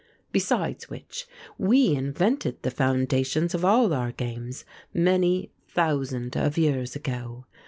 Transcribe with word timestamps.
Besides 0.31 0.89
which, 0.89 1.27
we 1.59 1.93
invented 1.93 2.63
the 2.63 2.71
foundations 2.71 3.53
of 3.53 3.63
all 3.63 3.93
our 3.93 4.11
games 4.11 4.65
many 4.95 5.51
thousand 5.67 6.35
of 6.35 6.57
years 6.57 6.95
ago. 6.95 7.45